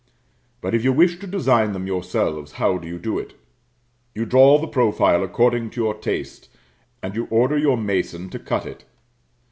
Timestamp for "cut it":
8.39-8.83